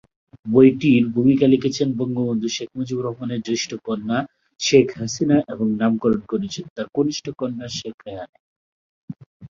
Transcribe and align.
বইটির 0.45 1.03
ভূমিকা 1.15 1.45
লিখেছেন 1.47 1.87
বঙ্গবন্ধু 1.97 2.47
শেখ 2.49 2.69
মুজিবুর 2.77 3.05
রহমানের 3.05 3.41
জ্যেষ্ঠ 3.41 3.69
কন্যা 3.85 4.17
শেখ 4.59 4.87
হাসিনা 4.97 5.37
এবং 5.53 5.67
নামকরণ 5.79 6.21
করেছেন 6.31 6.65
তাঁর 6.75 6.87
কনিষ্ঠ 6.95 7.25
কন্যা 7.39 7.67
শেখ 7.77 7.95
রেহানা। 8.05 8.37